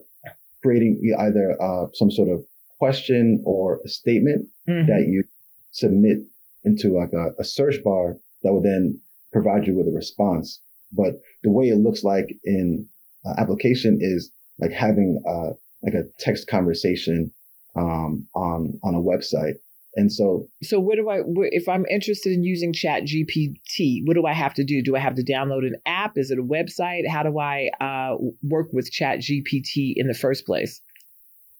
creating 0.61 0.99
either 1.19 1.61
uh, 1.61 1.87
some 1.93 2.11
sort 2.11 2.29
of 2.29 2.43
question 2.79 3.41
or 3.45 3.79
a 3.85 3.89
statement 3.89 4.47
mm-hmm. 4.67 4.87
that 4.87 5.07
you 5.07 5.23
submit 5.71 6.19
into 6.63 6.97
like 6.97 7.13
a, 7.13 7.31
a, 7.39 7.43
search 7.43 7.75
bar 7.83 8.17
that 8.43 8.51
will 8.51 8.61
then 8.61 8.99
provide 9.31 9.67
you 9.67 9.75
with 9.77 9.87
a 9.87 9.91
response. 9.91 10.59
But 10.91 11.15
the 11.43 11.51
way 11.51 11.65
it 11.65 11.77
looks 11.77 12.03
like 12.03 12.35
in 12.43 12.87
uh, 13.25 13.33
application 13.37 13.99
is 14.01 14.31
like 14.59 14.71
having 14.71 15.21
uh, 15.27 15.51
like 15.83 15.93
a 15.93 16.03
text 16.19 16.47
conversation 16.47 17.31
um, 17.75 18.27
on 18.33 18.79
on 18.83 18.95
a 18.95 18.99
website. 18.99 19.55
And 19.95 20.11
so, 20.11 20.47
so 20.61 20.79
what 20.79 20.95
do 20.95 21.09
I, 21.09 21.21
if 21.51 21.67
I'm 21.67 21.85
interested 21.87 22.31
in 22.31 22.43
using 22.43 22.73
Chat 22.73 23.03
GPT, 23.03 24.01
what 24.05 24.13
do 24.13 24.25
I 24.25 24.33
have 24.33 24.53
to 24.55 24.63
do? 24.63 24.83
Do 24.83 24.95
I 24.95 24.99
have 24.99 25.15
to 25.15 25.23
download 25.23 25.65
an 25.65 25.75
app? 25.85 26.13
Is 26.15 26.31
it 26.31 26.37
a 26.37 26.43
website? 26.43 27.07
How 27.07 27.23
do 27.23 27.39
I 27.39 27.69
uh, 27.81 28.17
work 28.43 28.67
with 28.71 28.91
Chat 28.91 29.19
GPT 29.19 29.93
in 29.95 30.07
the 30.07 30.13
first 30.13 30.45
place? 30.45 30.81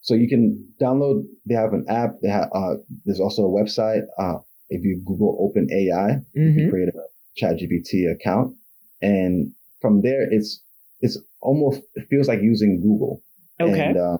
So 0.01 0.13
you 0.13 0.29
can 0.29 0.67
download. 0.81 1.23
They 1.45 1.55
have 1.55 1.73
an 1.73 1.85
app. 1.89 2.21
They 2.21 2.29
have. 2.29 2.49
Uh, 2.53 2.75
there's 3.05 3.19
also 3.19 3.43
a 3.43 3.49
website. 3.49 4.03
Uh, 4.17 4.39
if 4.69 4.83
you 4.83 5.01
Google 5.05 5.37
Open 5.41 5.67
AI, 5.71 6.19
mm-hmm. 6.37 6.59
you 6.59 6.69
create 6.69 6.89
a 6.89 6.93
Chat 7.35 7.55
GPT 7.57 8.11
account, 8.11 8.55
and 9.01 9.51
from 9.81 10.01
there, 10.01 10.27
it's 10.31 10.61
it's 11.01 11.19
almost 11.41 11.81
it 11.95 12.07
feels 12.09 12.27
like 12.27 12.41
using 12.41 12.81
Google. 12.81 13.21
Okay. 13.59 13.87
And, 13.87 13.97
uh, 13.97 14.17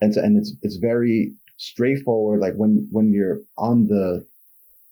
and 0.00 0.14
so, 0.14 0.22
and 0.22 0.38
it's 0.38 0.54
it's 0.62 0.76
very 0.76 1.34
straightforward. 1.58 2.40
Like 2.40 2.54
when, 2.54 2.88
when 2.90 3.12
you're 3.12 3.40
on 3.58 3.86
the 3.86 4.26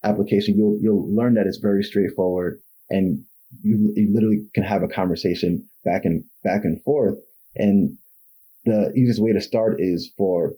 application, 0.03 0.55
you'll, 0.55 0.77
you'll 0.81 1.13
learn 1.13 1.33
that 1.33 1.47
it's 1.47 1.57
very 1.57 1.83
straightforward 1.83 2.59
and 2.89 3.23
you, 3.63 3.91
you 3.95 4.13
literally 4.13 4.45
can 4.53 4.63
have 4.63 4.83
a 4.83 4.87
conversation 4.87 5.67
back 5.83 6.05
and 6.05 6.23
back 6.43 6.63
and 6.63 6.81
forth. 6.83 7.15
And 7.55 7.97
the 8.65 8.91
easiest 8.95 9.21
way 9.21 9.33
to 9.33 9.41
start 9.41 9.77
is 9.79 10.11
for 10.17 10.53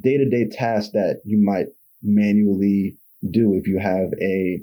day 0.00 0.16
to 0.16 0.28
day 0.28 0.48
tasks 0.48 0.92
that 0.92 1.20
you 1.24 1.42
might 1.42 1.66
manually 2.02 2.96
do 3.30 3.54
if 3.54 3.66
you 3.66 3.78
have 3.78 4.12
a 4.20 4.60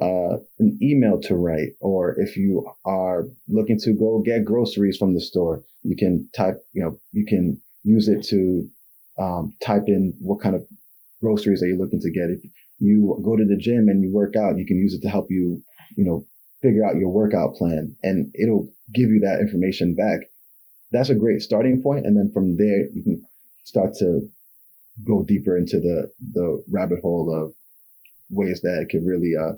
uh, 0.00 0.38
an 0.58 0.78
email 0.82 1.20
to 1.20 1.34
write, 1.34 1.70
or 1.80 2.18
if 2.18 2.36
you 2.36 2.66
are 2.86 3.26
looking 3.48 3.78
to 3.78 3.92
go 3.92 4.22
get 4.24 4.44
groceries 4.44 4.96
from 4.96 5.14
the 5.14 5.20
store, 5.20 5.62
you 5.82 5.94
can 5.96 6.28
type, 6.34 6.56
you 6.72 6.82
know, 6.82 6.98
you 7.12 7.26
can 7.26 7.60
use 7.84 8.08
it 8.08 8.24
to 8.24 8.66
um, 9.18 9.54
type 9.64 9.84
in 9.86 10.14
what 10.20 10.40
kind 10.40 10.54
of 10.54 10.66
groceries 11.20 11.62
are 11.62 11.66
you 11.66 11.78
looking 11.78 12.00
to 12.00 12.10
get. 12.10 12.30
If 12.30 12.40
you 12.78 13.18
go 13.24 13.36
to 13.36 13.44
the 13.44 13.56
gym 13.56 13.88
and 13.88 14.02
you 14.02 14.12
work 14.12 14.34
out, 14.36 14.58
you 14.58 14.66
can 14.66 14.76
use 14.76 14.94
it 14.94 15.02
to 15.02 15.08
help 15.08 15.26
you, 15.30 15.62
you 15.96 16.04
know, 16.04 16.24
figure 16.60 16.84
out 16.84 16.96
your 16.96 17.10
workout 17.10 17.54
plan 17.54 17.96
and 18.02 18.32
it'll 18.34 18.68
give 18.94 19.10
you 19.10 19.20
that 19.20 19.40
information 19.40 19.94
back. 19.94 20.20
That's 20.90 21.10
a 21.10 21.14
great 21.14 21.42
starting 21.42 21.82
point. 21.82 22.06
And 22.06 22.16
then 22.16 22.30
from 22.32 22.56
there, 22.56 22.86
you 22.92 23.02
can 23.02 23.22
start 23.64 23.94
to 23.98 24.28
go 25.06 25.22
deeper 25.22 25.56
into 25.56 25.80
the, 25.80 26.10
the 26.32 26.62
rabbit 26.70 27.00
hole 27.00 27.32
of 27.34 27.54
ways 28.30 28.60
that 28.62 28.82
it 28.82 28.88
can 28.90 29.06
really, 29.06 29.32
uh, 29.38 29.56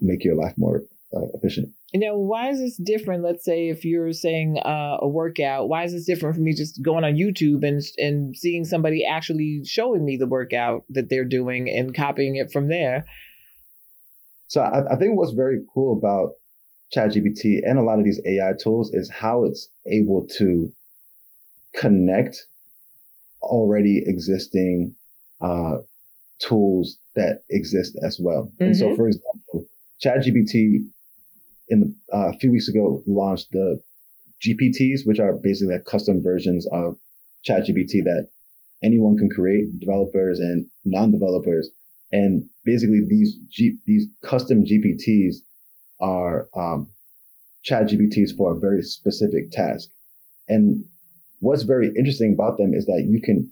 make 0.00 0.24
your 0.24 0.36
life 0.36 0.54
more 0.56 0.82
uh, 1.14 1.26
efficient. 1.34 1.70
Now, 1.94 2.16
why 2.16 2.50
is 2.50 2.58
this 2.58 2.76
different? 2.76 3.24
Let's 3.24 3.44
say 3.44 3.68
if 3.68 3.84
you're 3.84 4.12
saying 4.12 4.58
uh, 4.58 4.98
a 5.00 5.08
workout, 5.08 5.68
why 5.68 5.84
is 5.84 5.92
this 5.92 6.04
different 6.04 6.36
from 6.36 6.44
me 6.44 6.54
just 6.54 6.82
going 6.82 7.04
on 7.04 7.14
YouTube 7.14 7.66
and 7.66 7.82
and 7.96 8.36
seeing 8.36 8.64
somebody 8.64 9.04
actually 9.04 9.62
showing 9.64 10.04
me 10.04 10.16
the 10.16 10.26
workout 10.26 10.84
that 10.90 11.08
they're 11.08 11.24
doing 11.24 11.68
and 11.68 11.94
copying 11.94 12.36
it 12.36 12.52
from 12.52 12.68
there? 12.68 13.06
So 14.48 14.60
I, 14.60 14.94
I 14.94 14.96
think 14.96 15.16
what's 15.16 15.32
very 15.32 15.60
cool 15.72 15.96
about 15.96 16.32
ChatGPT 16.94 17.60
and 17.64 17.78
a 17.78 17.82
lot 17.82 17.98
of 17.98 18.04
these 18.04 18.20
AI 18.26 18.52
tools 18.60 18.92
is 18.92 19.10
how 19.10 19.44
it's 19.44 19.68
able 19.86 20.26
to 20.38 20.72
connect 21.74 22.46
already 23.42 24.02
existing 24.04 24.94
uh, 25.40 25.76
tools 26.38 26.98
that 27.14 27.42
exist 27.50 27.98
as 28.04 28.18
well. 28.20 28.44
Mm-hmm. 28.54 28.64
And 28.64 28.76
so, 28.76 28.86
mm-hmm. 28.86 28.96
for 28.96 29.06
example, 29.08 29.66
ChatGPT 30.04 30.86
in 31.68 31.94
uh, 32.12 32.28
a 32.28 32.38
few 32.38 32.50
weeks 32.50 32.68
ago 32.68 33.02
launched 33.06 33.52
the 33.52 33.80
GPTs, 34.46 35.00
which 35.04 35.18
are 35.18 35.34
basically 35.42 35.74
like 35.74 35.84
custom 35.84 36.22
versions 36.22 36.66
of 36.72 36.96
ChatGPT 37.46 38.04
that 38.04 38.28
anyone 38.82 39.16
can 39.16 39.28
create, 39.28 39.78
developers 39.78 40.38
and 40.38 40.66
non-developers. 40.84 41.70
And 42.12 42.48
basically 42.64 43.02
these 43.06 43.36
G, 43.50 43.76
these 43.86 44.06
custom 44.22 44.64
GPTs 44.64 45.36
are 46.00 46.48
um, 46.56 46.88
ChatGPTs 47.68 48.36
for 48.36 48.52
a 48.52 48.58
very 48.58 48.82
specific 48.82 49.50
task. 49.50 49.90
And 50.48 50.84
what's 51.40 51.64
very 51.64 51.88
interesting 51.96 52.32
about 52.32 52.56
them 52.56 52.72
is 52.72 52.86
that 52.86 53.06
you 53.08 53.20
can, 53.20 53.50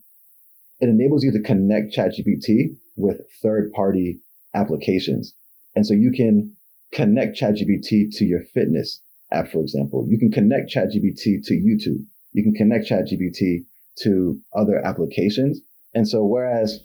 it 0.81 0.89
enables 0.89 1.25
you 1.25 1.33
to 1.33 1.41
connect 1.41 1.95
ChatGPT 1.95 2.77
with 2.97 3.21
third 3.43 3.73
party 3.73 4.21
applications. 4.55 5.35
And 5.75 5.87
so 5.87 5.93
you 5.93 6.13
can 6.13 6.56
connect 6.93 7.38
ChatGPT 7.38 8.11
to 8.12 8.25
your 8.25 8.43
fitness 8.55 9.00
app, 9.33 9.49
for 9.49 9.61
example. 9.61 10.07
You 10.09 10.19
can 10.19 10.31
connect 10.31 10.73
ChatGPT 10.75 11.45
to 11.45 11.55
YouTube. 11.55 12.05
You 12.33 12.43
can 12.43 12.55
connect 12.55 12.88
ChatGPT 12.88 13.64
to 14.02 14.38
other 14.55 14.78
applications. 14.85 15.61
And 15.95 16.09
so 16.09 16.25
whereas 16.25 16.81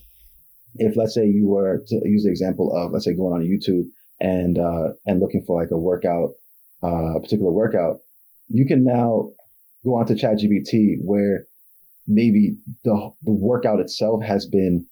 if 0.75 0.96
let's 0.96 1.13
say 1.13 1.25
you 1.25 1.48
were 1.48 1.84
to 1.88 2.01
use 2.05 2.24
the 2.24 2.29
example 2.29 2.75
of 2.75 2.91
let's 2.91 3.05
say 3.05 3.13
going 3.13 3.34
on 3.34 3.41
YouTube 3.41 3.86
and 4.20 4.58
uh, 4.58 4.93
and 5.05 5.20
looking 5.20 5.43
for 5.46 5.60
like 5.60 5.72
a 5.72 5.77
workout, 5.77 6.31
uh, 6.84 7.17
a 7.17 7.22
particular 7.22 7.51
workout, 7.51 7.98
you 8.48 8.65
can 8.65 8.84
now 8.84 9.29
go 9.84 9.96
onto 9.96 10.13
ChatGPT 10.13 10.98
where 11.03 11.46
maybe 12.08 12.55
the 12.84 13.12
the 13.24 13.31
workout 13.31 13.79
itself 13.79 14.24
has 14.24 14.46
been 14.46 14.86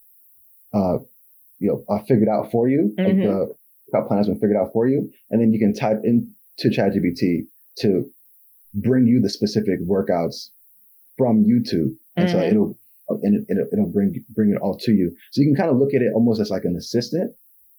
uh, 0.74 0.98
you 1.60 1.70
know 1.70 1.84
uh, 1.90 2.04
figured 2.08 2.30
out 2.30 2.52
for 2.52 2.68
you, 2.68 2.94
mm-hmm. 2.98 3.06
like 3.06 3.18
the 3.18 3.56
workout 3.92 4.08
plan 4.08 4.18
has 4.20 4.28
been 4.28 4.40
figured 4.40 4.58
out 4.58 4.72
for 4.74 4.88
you. 4.88 5.12
And 5.30 5.42
then 5.42 5.52
you 5.52 5.60
can 5.60 5.74
type 5.74 6.00
into 6.04 6.28
ChatGPT 6.64 7.48
to 7.80 8.10
bring 8.74 9.08
you 9.08 9.22
the 9.22 9.30
specific 9.30 9.80
workouts 9.82 10.50
from 11.18 11.44
YouTube. 11.44 11.96
And 12.16 12.28
mm-hmm. 12.28 12.38
so 12.38 12.44
it'll, 12.44 12.80
and 13.24 13.46
it, 13.48 13.58
will 13.58 13.68
it'll 13.74 13.92
bring, 13.92 14.24
bring 14.30 14.52
it 14.52 14.62
all 14.62 14.78
to 14.78 14.92
you. 14.92 15.16
So 15.32 15.42
you 15.42 15.48
can 15.48 15.56
kind 15.56 15.70
of 15.70 15.78
look 15.78 15.94
at 15.94 16.02
it 16.02 16.12
almost 16.14 16.40
as 16.40 16.50
like 16.50 16.66
an 16.66 16.76
assistant 16.76 17.32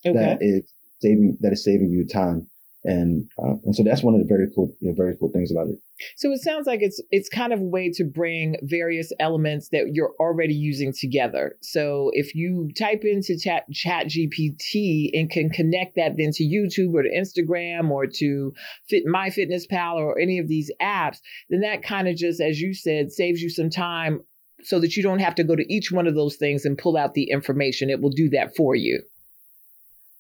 okay. 0.04 0.16
that 0.16 0.38
is 0.40 0.72
saving, 1.00 1.38
that 1.40 1.52
is 1.52 1.64
saving 1.64 1.90
you 1.90 2.06
time 2.06 2.49
and 2.84 3.28
uh, 3.38 3.54
and 3.64 3.76
so 3.76 3.82
that's 3.82 4.02
one 4.02 4.14
of 4.14 4.20
the 4.20 4.26
very 4.26 4.46
cool 4.54 4.74
you 4.80 4.88
know, 4.88 4.94
very 4.96 5.14
cool 5.18 5.30
things 5.32 5.52
about 5.52 5.68
it. 5.68 5.76
So 6.16 6.32
it 6.32 6.40
sounds 6.40 6.66
like 6.66 6.80
it's 6.82 7.00
it's 7.10 7.28
kind 7.28 7.52
of 7.52 7.60
a 7.60 7.64
way 7.64 7.90
to 7.94 8.04
bring 8.04 8.56
various 8.62 9.12
elements 9.20 9.68
that 9.70 9.90
you're 9.92 10.14
already 10.18 10.54
using 10.54 10.92
together. 10.98 11.56
So 11.60 12.10
if 12.14 12.34
you 12.34 12.70
type 12.78 13.02
into 13.04 13.38
chat 13.38 13.64
chat 13.72 14.06
gpt 14.06 15.10
and 15.12 15.30
can 15.30 15.50
connect 15.50 15.96
that 15.96 16.16
then 16.16 16.30
to 16.32 16.44
youtube 16.44 16.94
or 16.94 17.02
to 17.02 17.10
instagram 17.10 17.90
or 17.90 18.06
to 18.06 18.52
fit 18.88 19.04
my 19.06 19.30
fitness 19.30 19.66
pal 19.66 19.96
or 19.96 20.18
any 20.18 20.38
of 20.38 20.48
these 20.48 20.70
apps 20.80 21.18
then 21.48 21.60
that 21.60 21.82
kind 21.82 22.08
of 22.08 22.16
just 22.16 22.40
as 22.40 22.60
you 22.60 22.74
said 22.74 23.12
saves 23.12 23.40
you 23.40 23.50
some 23.50 23.70
time 23.70 24.20
so 24.62 24.78
that 24.80 24.96
you 24.96 25.02
don't 25.02 25.20
have 25.20 25.34
to 25.34 25.44
go 25.44 25.56
to 25.56 25.72
each 25.72 25.90
one 25.90 26.06
of 26.06 26.14
those 26.14 26.36
things 26.36 26.64
and 26.64 26.76
pull 26.76 26.96
out 26.96 27.14
the 27.14 27.30
information. 27.30 27.90
It 27.90 28.00
will 28.00 28.10
do 28.10 28.28
that 28.30 28.54
for 28.56 28.74
you 28.74 29.02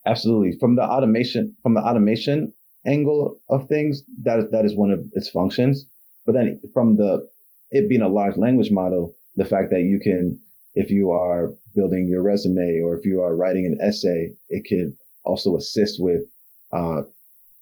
Absolutely. 0.06 0.56
From 0.58 0.76
the 0.76 0.82
automation, 0.82 1.54
from 1.62 1.74
the 1.74 1.80
automation 1.80 2.52
angle 2.86 3.38
of 3.48 3.68
things, 3.68 4.02
that 4.22 4.38
is, 4.38 4.50
that 4.50 4.64
is 4.64 4.74
one 4.74 4.90
of 4.90 5.04
its 5.12 5.28
functions. 5.28 5.86
But 6.26 6.32
then 6.32 6.60
from 6.72 6.96
the, 6.96 7.28
it 7.70 7.88
being 7.88 8.02
a 8.02 8.08
large 8.08 8.36
language 8.36 8.70
model, 8.70 9.14
the 9.36 9.44
fact 9.44 9.70
that 9.70 9.82
you 9.82 10.00
can, 10.00 10.38
if 10.74 10.90
you 10.90 11.10
are 11.10 11.52
building 11.74 12.08
your 12.08 12.22
resume 12.22 12.80
or 12.82 12.96
if 12.96 13.04
you 13.04 13.20
are 13.20 13.36
writing 13.36 13.66
an 13.66 13.78
essay, 13.86 14.30
it 14.48 14.64
could 14.68 14.96
also 15.24 15.56
assist 15.56 15.96
with, 16.02 16.22
uh, 16.72 17.02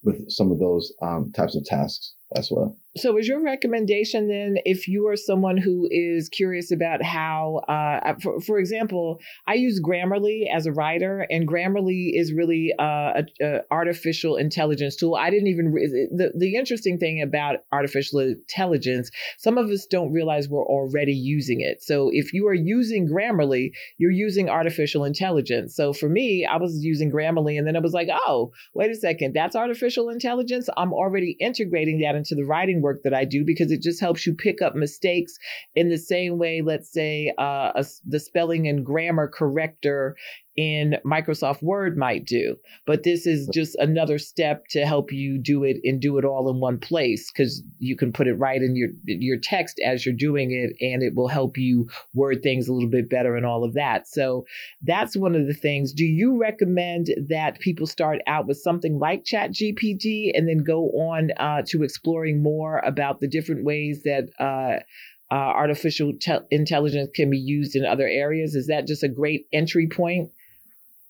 with 0.02 0.30
some 0.30 0.52
of 0.52 0.58
those 0.58 0.92
um, 1.02 1.32
types 1.32 1.56
of 1.56 1.64
tasks 1.64 2.14
as 2.36 2.50
well. 2.50 2.76
So, 2.96 3.18
is 3.18 3.28
your 3.28 3.42
recommendation 3.42 4.28
then, 4.28 4.56
if 4.64 4.88
you 4.88 5.06
are 5.08 5.16
someone 5.16 5.58
who 5.58 5.86
is 5.90 6.30
curious 6.30 6.72
about 6.72 7.02
how, 7.02 7.62
uh, 7.68 8.14
for, 8.20 8.40
for 8.40 8.58
example, 8.58 9.20
I 9.46 9.54
use 9.54 9.80
Grammarly 9.80 10.44
as 10.52 10.64
a 10.64 10.72
writer, 10.72 11.26
and 11.30 11.46
Grammarly 11.46 12.10
is 12.14 12.32
really 12.32 12.72
uh, 12.78 12.82
a, 12.82 13.24
a, 13.42 13.60
artificial 13.70 14.36
intelligence 14.36 14.96
tool. 14.96 15.16
I 15.16 15.28
didn't 15.28 15.48
even 15.48 15.72
the 16.16 16.32
the 16.34 16.56
interesting 16.56 16.98
thing 16.98 17.20
about 17.20 17.56
artificial 17.72 18.20
intelligence, 18.20 19.10
some 19.36 19.58
of 19.58 19.68
us 19.68 19.86
don't 19.86 20.10
realize 20.10 20.48
we're 20.48 20.64
already 20.64 21.14
using 21.14 21.60
it. 21.60 21.82
So, 21.82 22.08
if 22.10 22.32
you 22.32 22.48
are 22.48 22.54
using 22.54 23.06
Grammarly, 23.06 23.70
you're 23.98 24.10
using 24.10 24.48
artificial 24.48 25.04
intelligence. 25.04 25.76
So, 25.76 25.92
for 25.92 26.08
me, 26.08 26.46
I 26.50 26.56
was 26.56 26.78
using 26.82 27.12
Grammarly, 27.12 27.58
and 27.58 27.66
then 27.66 27.76
I 27.76 27.80
was 27.80 27.92
like, 27.92 28.08
oh, 28.10 28.50
wait 28.72 28.90
a 28.90 28.96
second, 28.96 29.34
that's 29.34 29.54
artificial 29.54 30.08
intelligence. 30.08 30.70
I'm 30.78 30.94
already 30.94 31.36
integrating 31.38 32.00
that 32.00 32.16
into 32.16 32.34
the 32.34 32.44
writing 32.44 32.77
work 32.82 33.02
that 33.04 33.14
I 33.14 33.24
do 33.24 33.44
because 33.44 33.70
it 33.70 33.82
just 33.82 34.00
helps 34.00 34.26
you 34.26 34.34
pick 34.34 34.62
up 34.62 34.74
mistakes 34.74 35.38
in 35.74 35.88
the 35.88 35.98
same 35.98 36.38
way, 36.38 36.62
let's 36.62 36.92
say, 36.92 37.32
uh, 37.38 37.72
a, 37.74 37.84
the 38.06 38.20
spelling 38.20 38.68
and 38.68 38.84
grammar 38.84 39.28
corrector 39.28 40.16
in 40.58 40.96
Microsoft 41.06 41.62
Word 41.62 41.96
might 41.96 42.24
do. 42.24 42.56
But 42.84 43.04
this 43.04 43.28
is 43.28 43.48
just 43.54 43.76
another 43.76 44.18
step 44.18 44.64
to 44.70 44.84
help 44.84 45.12
you 45.12 45.38
do 45.38 45.62
it 45.62 45.76
and 45.84 46.00
do 46.00 46.18
it 46.18 46.24
all 46.24 46.50
in 46.50 46.58
one 46.58 46.80
place 46.80 47.30
because 47.30 47.62
you 47.78 47.96
can 47.96 48.12
put 48.12 48.26
it 48.26 48.34
right 48.34 48.60
in 48.60 48.74
your 48.74 48.88
your 49.04 49.38
text 49.40 49.80
as 49.86 50.04
you're 50.04 50.16
doing 50.16 50.50
it 50.50 50.74
and 50.84 51.00
it 51.00 51.14
will 51.14 51.28
help 51.28 51.56
you 51.56 51.88
word 52.12 52.42
things 52.42 52.66
a 52.66 52.72
little 52.72 52.90
bit 52.90 53.08
better 53.08 53.36
and 53.36 53.46
all 53.46 53.62
of 53.62 53.74
that. 53.74 54.08
So 54.08 54.46
that's 54.82 55.16
one 55.16 55.36
of 55.36 55.46
the 55.46 55.54
things. 55.54 55.92
Do 55.92 56.04
you 56.04 56.36
recommend 56.36 57.06
that 57.28 57.60
people 57.60 57.86
start 57.86 58.18
out 58.26 58.48
with 58.48 58.58
something 58.58 58.98
like 58.98 59.24
Chat 59.24 59.52
GPT 59.52 60.32
and 60.34 60.48
then 60.48 60.64
go 60.64 60.88
on 60.88 61.30
uh, 61.36 61.62
to 61.68 61.84
exploring 61.84 62.42
more 62.42 62.78
about 62.80 63.20
the 63.20 63.28
different 63.28 63.64
ways 63.64 64.02
that 64.02 64.24
uh, 64.40 64.82
uh, 65.30 65.34
artificial 65.34 66.14
te- 66.18 66.38
intelligence 66.50 67.10
can 67.14 67.30
be 67.30 67.38
used 67.38 67.76
in 67.76 67.84
other 67.84 68.08
areas? 68.08 68.56
Is 68.56 68.66
that 68.66 68.88
just 68.88 69.04
a 69.04 69.08
great 69.08 69.46
entry 69.52 69.86
point? 69.86 70.30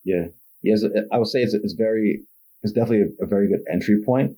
Yeah. 0.09 0.27
Yes, 0.63 0.83
I 1.13 1.19
would 1.19 1.29
say 1.29 1.43
it's, 1.43 1.55
it's 1.55 1.75
very, 1.75 2.25
it's 2.63 2.73
definitely 2.73 3.05
a, 3.09 3.25
a 3.25 3.27
very 3.27 3.47
good 3.49 3.63
entry 3.71 3.99
point. 4.05 4.31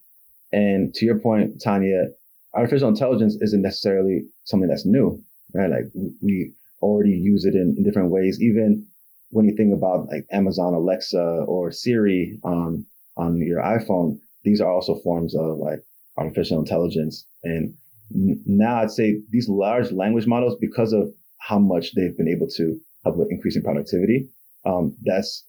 And 0.53 0.93
to 0.95 1.07
your 1.07 1.19
point, 1.21 1.63
Tonya, 1.65 2.09
artificial 2.53 2.89
intelligence 2.89 3.37
isn't 3.41 3.63
necessarily 3.63 4.17
something 4.45 4.69
that's 4.69 4.85
new, 4.85 5.23
right? 5.55 5.71
Like 5.71 5.87
we 6.21 6.53
already 6.83 7.17
use 7.33 7.45
it 7.45 7.55
in, 7.55 7.75
in 7.79 7.85
different 7.85 8.11
ways. 8.11 8.43
Even 8.43 8.85
when 9.31 9.47
you 9.47 9.55
think 9.57 9.73
about 9.73 10.09
like 10.13 10.27
Amazon 10.33 10.75
Alexa 10.75 11.45
or 11.47 11.71
Siri 11.71 12.39
on, 12.43 12.85
on 13.17 13.41
your 13.41 13.63
iPhone, 13.63 14.19
these 14.43 14.61
are 14.61 14.73
also 14.73 14.97
forms 15.05 15.37
of 15.37 15.59
like 15.59 15.81
artificial 16.19 16.59
intelligence. 16.59 17.25
And 17.45 17.75
now 18.11 18.83
I'd 18.83 18.91
say 18.91 19.21
these 19.31 19.49
large 19.49 19.93
language 19.93 20.27
models, 20.27 20.57
because 20.61 20.93
of 20.93 21.05
how 21.39 21.61
much 21.61 21.95
they've 21.95 22.17
been 22.17 22.35
able 22.37 22.49
to 22.57 22.77
help 23.05 23.17
with 23.17 23.31
increasing 23.31 23.63
productivity, 23.63 24.29
um, 24.67 24.97
that's 25.05 25.47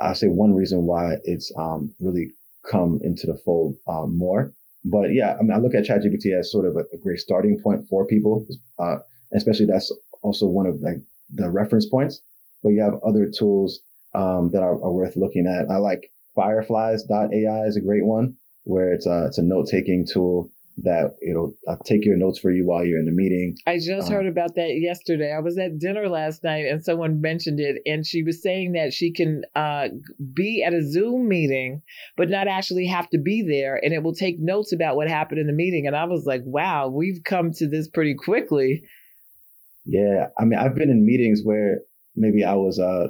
I 0.00 0.14
say 0.14 0.28
one 0.28 0.54
reason 0.54 0.86
why 0.86 1.16
it's 1.24 1.52
um, 1.56 1.94
really 2.00 2.32
come 2.70 3.00
into 3.02 3.26
the 3.26 3.38
fold 3.44 3.76
um, 3.88 4.16
more. 4.16 4.52
But 4.84 5.12
yeah, 5.12 5.36
I 5.38 5.42
mean, 5.42 5.52
I 5.52 5.58
look 5.58 5.74
at 5.74 5.84
ChatGPT 5.84 6.38
as 6.38 6.50
sort 6.50 6.66
of 6.66 6.76
a, 6.76 6.84
a 6.94 6.98
great 7.02 7.18
starting 7.18 7.60
point 7.62 7.86
for 7.88 8.06
people, 8.06 8.46
uh, 8.78 8.96
especially 9.34 9.66
that's 9.66 9.92
also 10.22 10.46
one 10.46 10.66
of 10.66 10.80
like 10.80 10.96
the 11.32 11.50
reference 11.50 11.86
points. 11.86 12.20
But 12.62 12.70
you 12.70 12.82
have 12.82 13.00
other 13.06 13.30
tools 13.30 13.80
um, 14.14 14.50
that 14.52 14.62
are, 14.62 14.74
are, 14.74 14.92
worth 14.92 15.16
looking 15.16 15.46
at. 15.46 15.70
I 15.70 15.76
like 15.76 16.10
Fireflies.ai 16.34 17.66
is 17.66 17.76
a 17.76 17.80
great 17.80 18.04
one 18.04 18.34
where 18.64 18.92
it's 18.92 19.06
a, 19.06 19.26
it's 19.26 19.38
a 19.38 19.42
note 19.42 19.68
taking 19.68 20.06
tool 20.06 20.50
that 20.84 21.16
it'll 21.26 21.54
uh, 21.68 21.76
take 21.84 22.04
your 22.04 22.16
notes 22.16 22.38
for 22.38 22.50
you 22.50 22.66
while 22.66 22.84
you're 22.84 22.98
in 22.98 23.04
the 23.04 23.12
meeting. 23.12 23.56
I 23.66 23.76
just 23.76 24.08
um, 24.08 24.14
heard 24.14 24.26
about 24.26 24.54
that 24.56 24.78
yesterday. 24.80 25.32
I 25.32 25.40
was 25.40 25.58
at 25.58 25.78
dinner 25.78 26.08
last 26.08 26.42
night 26.44 26.66
and 26.66 26.84
someone 26.84 27.20
mentioned 27.20 27.60
it, 27.60 27.82
and 27.86 28.06
she 28.06 28.22
was 28.22 28.42
saying 28.42 28.72
that 28.72 28.92
she 28.92 29.12
can 29.12 29.42
uh, 29.54 29.88
be 30.34 30.62
at 30.66 30.74
a 30.74 30.82
Zoom 30.82 31.28
meeting, 31.28 31.82
but 32.16 32.30
not 32.30 32.48
actually 32.48 32.86
have 32.86 33.08
to 33.10 33.18
be 33.18 33.42
there, 33.42 33.78
and 33.82 33.92
it 33.92 34.02
will 34.02 34.14
take 34.14 34.36
notes 34.38 34.72
about 34.72 34.96
what 34.96 35.08
happened 35.08 35.40
in 35.40 35.46
the 35.46 35.52
meeting. 35.52 35.86
And 35.86 35.96
I 35.96 36.04
was 36.04 36.24
like, 36.26 36.42
wow, 36.44 36.88
we've 36.88 37.22
come 37.24 37.52
to 37.52 37.68
this 37.68 37.88
pretty 37.88 38.14
quickly. 38.14 38.82
Yeah, 39.84 40.26
I 40.38 40.44
mean, 40.44 40.58
I've 40.58 40.74
been 40.74 40.90
in 40.90 41.04
meetings 41.04 41.40
where 41.42 41.80
maybe 42.16 42.44
I 42.44 42.54
was 42.54 42.78
uh 42.78 43.08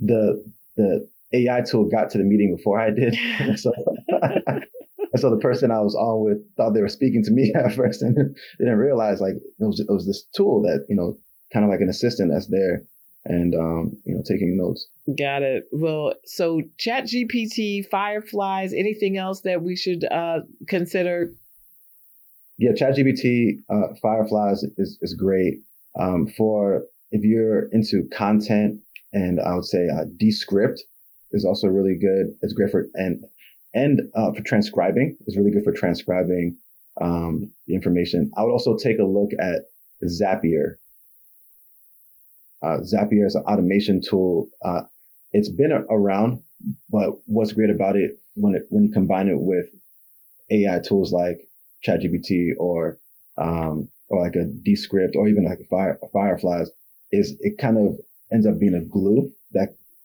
the 0.00 0.44
the 0.76 1.08
AI 1.32 1.62
tool 1.62 1.88
got 1.88 2.10
to 2.10 2.18
the 2.18 2.24
meeting 2.24 2.54
before 2.56 2.80
I 2.80 2.90
did. 2.90 3.16
so 3.58 3.72
and 5.14 5.20
so 5.20 5.30
the 5.30 5.36
person 5.36 5.70
I 5.70 5.80
was 5.80 5.94
on 5.94 6.24
with 6.24 6.38
thought 6.56 6.74
they 6.74 6.80
were 6.80 6.88
speaking 6.88 7.22
to 7.22 7.30
me 7.30 7.52
at 7.56 7.72
first 7.72 8.02
and 8.02 8.16
didn't 8.58 8.78
realize 8.78 9.20
like 9.20 9.34
it 9.36 9.64
was, 9.64 9.78
it 9.78 9.86
was 9.88 10.06
this 10.06 10.24
tool 10.34 10.60
that, 10.62 10.84
you 10.88 10.96
know, 10.96 11.16
kind 11.52 11.64
of 11.64 11.70
like 11.70 11.80
an 11.80 11.88
assistant 11.88 12.32
that's 12.32 12.48
there 12.48 12.82
and, 13.24 13.54
um, 13.54 13.96
you 14.04 14.12
know, 14.12 14.22
taking 14.26 14.56
notes. 14.56 14.88
Got 15.16 15.42
it. 15.42 15.66
Well, 15.70 16.14
so 16.24 16.62
chat 16.78 17.04
GPT, 17.04 17.88
fireflies, 17.88 18.72
anything 18.72 19.16
else 19.16 19.42
that 19.42 19.62
we 19.62 19.76
should, 19.76 20.04
uh, 20.10 20.40
consider? 20.66 21.32
Yeah, 22.58 22.74
chat 22.74 22.96
GPT, 22.96 23.58
uh, 23.70 23.94
fireflies 24.02 24.64
is, 24.78 24.98
is 25.00 25.14
great. 25.14 25.60
Um, 25.96 26.26
for 26.26 26.86
if 27.12 27.22
you're 27.22 27.68
into 27.70 28.08
content 28.12 28.80
and 29.12 29.38
I 29.40 29.54
would 29.54 29.64
say, 29.64 29.86
uh, 29.88 30.06
Descript 30.18 30.82
is 31.30 31.44
also 31.44 31.68
really 31.68 31.96
good. 31.96 32.34
It's 32.42 32.52
great 32.52 32.72
for, 32.72 32.88
and 32.94 33.24
and 33.74 34.02
uh, 34.14 34.32
for 34.32 34.42
transcribing. 34.42 35.16
It's 35.26 35.36
really 35.36 35.50
good 35.50 35.64
for 35.64 35.72
transcribing 35.72 36.56
um, 37.00 37.50
the 37.66 37.74
information. 37.74 38.30
I 38.36 38.42
would 38.42 38.52
also 38.52 38.76
take 38.76 38.98
a 38.98 39.04
look 39.04 39.30
at 39.40 39.62
Zapier. 40.04 40.76
Uh, 42.62 42.78
Zapier 42.78 43.26
is 43.26 43.34
an 43.34 43.42
automation 43.42 44.00
tool. 44.00 44.48
Uh, 44.64 44.82
it's 45.32 45.48
been 45.48 45.72
a- 45.72 45.84
around, 45.90 46.42
but 46.88 47.18
what's 47.26 47.52
great 47.52 47.70
about 47.70 47.96
it 47.96 48.18
when 48.34 48.54
it 48.54 48.66
when 48.70 48.84
you 48.84 48.92
combine 48.92 49.28
it 49.28 49.38
with 49.38 49.66
AI 50.50 50.78
tools 50.80 51.12
like 51.12 51.48
ChatGPT 51.86 52.52
or 52.58 52.98
um, 53.36 53.88
or 54.08 54.22
like 54.22 54.36
a 54.36 54.44
Descript 54.44 55.16
or 55.16 55.28
even 55.28 55.44
like 55.44 55.60
a, 55.60 55.64
Fire, 55.64 55.98
Fireflies 56.12 56.70
is 57.12 57.36
it 57.40 57.58
kind 57.58 57.76
of 57.78 57.98
ends 58.32 58.46
up 58.46 58.58
being 58.58 58.74
a 58.74 58.80
glue 58.80 59.30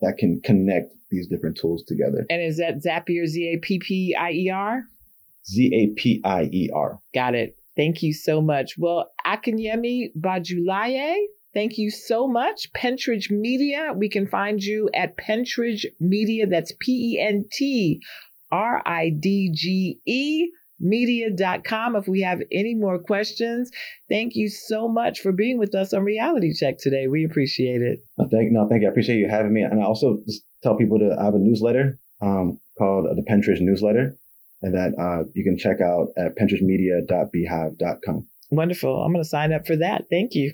that 0.01 0.17
can 0.17 0.41
connect 0.43 0.93
these 1.09 1.27
different 1.27 1.57
tools 1.57 1.83
together. 1.83 2.25
And 2.29 2.41
is 2.41 2.57
that 2.57 2.83
Zapier, 2.83 3.25
Z 3.25 3.53
A 3.53 3.57
P 3.57 3.79
P 3.79 4.15
I 4.15 4.31
E 4.31 4.49
R? 4.49 4.83
Z 5.45 5.71
A 5.73 5.95
P 5.95 6.21
I 6.23 6.43
E 6.43 6.69
R. 6.73 6.99
Got 7.13 7.35
it. 7.35 7.57
Thank 7.75 8.03
you 8.03 8.13
so 8.13 8.41
much. 8.41 8.75
Well, 8.77 9.09
Akinyemi 9.25 10.11
Bajulaiye, 10.19 11.15
thank 11.53 11.77
you 11.77 11.89
so 11.89 12.27
much. 12.27 12.71
Pentridge 12.73 13.31
Media, 13.31 13.93
we 13.95 14.09
can 14.09 14.27
find 14.27 14.61
you 14.61 14.89
at 14.93 15.17
Pentridge 15.17 15.85
Media. 15.99 16.45
That's 16.45 16.73
P 16.79 17.15
E 17.15 17.25
N 17.25 17.45
T 17.51 18.01
R 18.51 18.81
I 18.85 19.11
D 19.17 19.51
G 19.53 19.99
E 20.05 20.49
media.com 20.79 21.95
if 21.95 22.07
we 22.07 22.21
have 22.21 22.41
any 22.51 22.75
more 22.75 22.99
questions. 22.99 23.71
Thank 24.09 24.35
you 24.35 24.49
so 24.49 24.87
much 24.87 25.19
for 25.19 25.31
being 25.31 25.57
with 25.57 25.75
us 25.75 25.93
on 25.93 26.03
Reality 26.03 26.53
Check 26.53 26.77
today. 26.79 27.07
We 27.07 27.25
appreciate 27.25 27.81
it. 27.81 27.99
No, 28.17 28.27
thank, 28.29 28.51
no, 28.51 28.67
thank 28.67 28.81
you. 28.81 28.87
I 28.87 28.91
appreciate 28.91 29.17
you 29.17 29.29
having 29.29 29.53
me. 29.53 29.61
And 29.61 29.81
I 29.81 29.85
also 29.85 30.19
just 30.25 30.43
tell 30.63 30.75
people 30.75 30.99
to 30.99 31.15
I 31.19 31.25
have 31.25 31.35
a 31.35 31.39
newsletter 31.39 31.99
um, 32.21 32.59
called 32.77 33.05
the 33.15 33.23
Pentridge 33.23 33.61
Newsletter, 33.61 34.15
and 34.61 34.73
that 34.73 34.93
uh, 34.99 35.23
you 35.33 35.43
can 35.43 35.57
check 35.57 35.81
out 35.81 36.07
at 36.17 36.37
pentridgemedia.beehiiv.com. 36.37 38.27
Wonderful. 38.51 39.03
I'm 39.03 39.11
going 39.11 39.23
to 39.23 39.29
sign 39.29 39.53
up 39.53 39.67
for 39.67 39.75
that. 39.77 40.05
Thank 40.09 40.33
you. 40.33 40.53